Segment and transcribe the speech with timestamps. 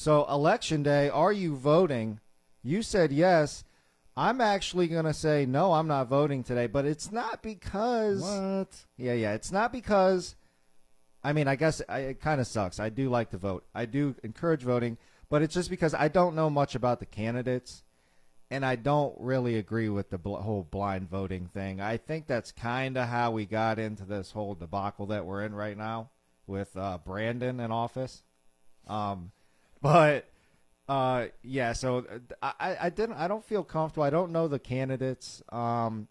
[0.00, 2.20] So election day, are you voting?
[2.62, 3.64] You said yes.
[4.16, 8.86] I'm actually going to say no, I'm not voting today, but it's not because What?
[8.96, 10.36] Yeah, yeah, it's not because
[11.22, 12.80] I mean, I guess I, it kind of sucks.
[12.80, 13.66] I do like to vote.
[13.74, 14.96] I do encourage voting,
[15.28, 17.84] but it's just because I don't know much about the candidates
[18.50, 21.82] and I don't really agree with the bl- whole blind voting thing.
[21.82, 25.54] I think that's kind of how we got into this whole debacle that we're in
[25.54, 26.08] right now
[26.46, 28.22] with uh, Brandon in office.
[28.86, 29.32] Um,
[29.82, 30.26] but
[30.88, 32.04] uh, yeah, so
[32.42, 33.16] uh, I, I didn't.
[33.16, 34.02] I don't feel comfortable.
[34.02, 35.42] I don't know the candidates.
[35.50, 36.08] Um,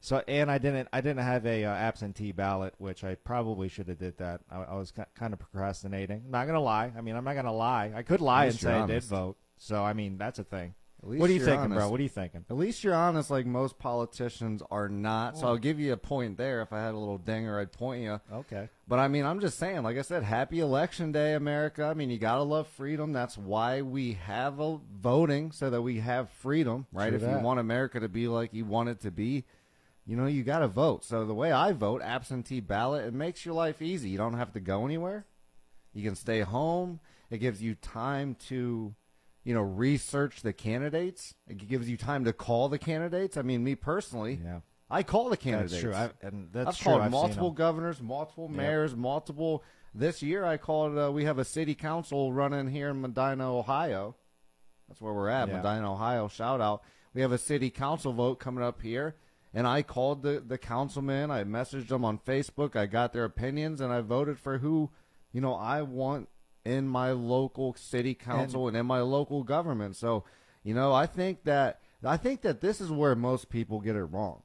[0.00, 0.88] so and I didn't.
[0.92, 4.40] I didn't have a uh, absentee ballot, which I probably should have did that.
[4.50, 6.24] I, I was ki- kind of procrastinating.
[6.28, 6.92] Not gonna lie.
[6.96, 7.92] I mean, I'm not gonna lie.
[7.94, 9.36] I could lie and say you're I did vote.
[9.58, 10.74] So I mean, that's a thing.
[11.00, 11.88] What are you thinking, bro?
[11.88, 12.44] What are you thinking?
[12.50, 15.36] At least you're honest, like most politicians are not.
[15.36, 15.50] So oh.
[15.50, 16.62] I'll give you a point there.
[16.62, 18.20] If I had a little dinger, I'd point you.
[18.32, 18.68] Okay.
[18.88, 21.84] But I mean, I'm just saying, like I said, happy election day, America.
[21.84, 23.12] I mean, you gotta love freedom.
[23.12, 27.08] That's why we have a voting, so that we have freedom, right?
[27.08, 27.38] True if that.
[27.38, 29.44] you want America to be like you want it to be,
[30.06, 31.04] you know, you gotta vote.
[31.04, 34.08] So the way I vote, absentee ballot, it makes your life easy.
[34.08, 35.26] You don't have to go anywhere.
[35.92, 37.00] You can stay home.
[37.30, 38.94] It gives you time to,
[39.46, 41.34] you know, research the candidates.
[41.48, 43.36] It gives you time to call the candidates.
[43.36, 44.60] I mean, me personally, Yeah.
[44.90, 45.72] I call the candidates.
[45.72, 45.94] That's true.
[45.94, 46.90] I, and that's I've true.
[46.92, 48.56] called I've multiple governors, multiple Yep.
[48.56, 49.62] mayors, multiple.
[49.94, 50.98] This year, I called.
[50.98, 54.16] Uh, we have a city council running here in Medina, Ohio.
[54.88, 55.56] That's where we're at, Yeah.
[55.62, 56.26] Medina, Ohio.
[56.28, 56.82] Shout out.
[57.14, 59.14] We have a city council vote coming up here,
[59.54, 61.30] and I called the the councilmen.
[61.30, 62.74] I messaged them on Facebook.
[62.76, 64.90] I got their opinions, and I voted for who,
[65.32, 66.28] you know, I want
[66.66, 69.96] in my local city council and, in my local government.
[69.96, 70.24] So,
[70.62, 74.04] you know, I think that I think that this is where most people get it
[74.04, 74.42] wrong.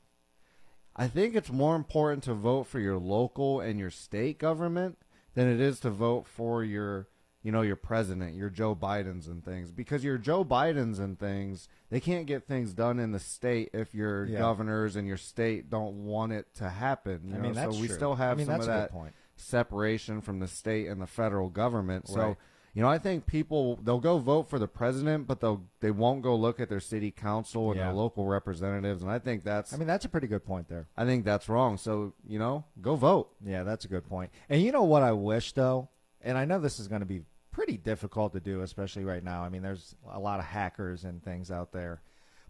[0.96, 4.98] I think it's more important to vote for your local and your state government
[5.36, 7.08] than it is to vote for your,
[7.44, 9.72] you know, your president, your Joe Bidens and things.
[9.72, 13.94] Because your Joe Bidens and things, they can't get things done in the state if
[13.94, 14.40] your Yeah.
[14.40, 17.22] governors and your state don't want it to happen.
[17.26, 17.44] You I know?
[17.44, 17.96] mean, that's so we true.
[17.96, 19.14] still have I mean, some of a good that point.
[19.42, 22.08] Separation from the state and the federal government.
[22.08, 22.38] So, Right.
[22.74, 26.22] you know, I think people they'll go vote for the president, but they'll they won't
[26.22, 27.86] go look at their city council and Yeah.
[27.88, 29.02] their local representatives.
[29.04, 30.88] And I think that's I mean, that's a pretty good point there.
[30.96, 31.78] I think that's wrong.
[31.78, 33.30] So, you know, go vote.
[33.44, 34.32] Yeah, that's a good point.
[34.50, 35.90] And you know what I wish though,
[36.22, 39.44] and I know this is going to be pretty difficult to do, especially right now.
[39.44, 42.02] I mean, there's a lot of hackers and things out there.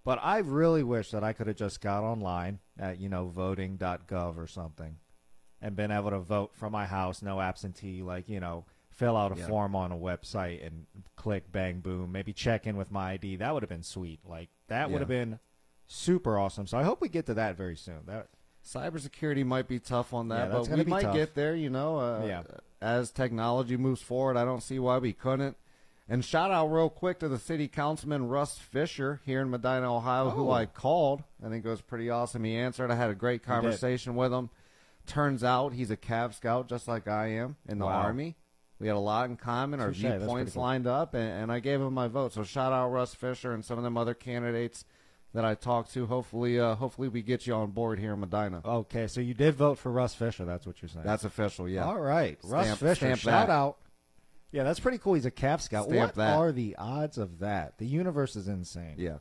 [0.03, 4.37] But I really wish that I could have just got online at, you know, voting.gov
[4.37, 4.97] or something
[5.61, 9.31] and been able to vote from my house, no absentee, like, you know, fill out
[9.31, 9.47] a Yeah.
[9.47, 10.85] form on a website and
[11.15, 13.37] click bang boom, maybe check in with my ID.
[13.37, 14.19] That would have been sweet.
[14.27, 15.39] Like that would have been
[15.87, 16.67] super awesome.
[16.67, 17.99] So I hope we get to that very soon.
[18.05, 18.27] That
[18.63, 21.15] Cybersecurity might be tough on that, that's but we might tough.
[21.15, 21.97] get there, you know.
[21.99, 22.43] Uh, Yeah.
[22.81, 25.57] As technology moves forward, I don't see why we couldn't.
[26.09, 30.29] And shout out real quick to the city councilman Russ Fisher here in Medina, Ohio,
[30.31, 30.51] who Oh.
[30.51, 31.23] I called.
[31.43, 32.43] I think it was pretty awesome.
[32.43, 32.91] He answered.
[32.91, 34.49] I had a great conversation with him.
[35.07, 38.01] Turns out he's a Cav Scout just like I am in the Wow.
[38.01, 38.35] Army.
[38.79, 39.79] We had a lot in common.
[39.79, 40.63] Our that's viewpoints cool.
[40.63, 42.33] lined up, and, and I gave him my vote.
[42.33, 44.85] So shout out Russ Fisher and some of them other candidates
[45.33, 46.07] that I talked to.
[46.07, 48.61] Hopefully, uh, hopefully we get you on board here in Medina.
[48.65, 50.45] Okay, so you did vote for Russ Fisher.
[50.45, 51.05] That's what you're saying.
[51.05, 51.85] That's official, yeah.
[51.85, 52.95] All right, Russ Fisher.
[52.95, 53.53] stamp shout that.
[53.53, 53.77] out.
[54.51, 55.13] Yeah, that's pretty cool.
[55.13, 55.85] He's a Cav Scout.
[55.85, 56.35] Stamp what that.
[56.37, 57.77] are the odds of that?
[57.77, 58.95] The universe is insane.
[58.97, 59.17] Yeah.